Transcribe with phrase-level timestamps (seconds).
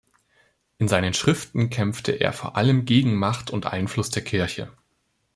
[0.79, 4.71] In seinen Schriften kämpfte er vor allem gegen Macht und Einfluss der Kirche.